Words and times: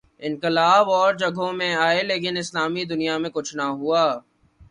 انقلاب 0.19 0.89
اور 0.91 1.13
جگہوں 1.13 1.51
میں 1.53 1.73
آئے 1.77 2.01
لیکن 2.03 2.37
اسلامی 2.37 2.83
دنیا 2.85 3.17
میں 3.17 3.29
کچھ 3.29 3.55
نہ 3.55 3.67
ہوا۔ 3.79 4.03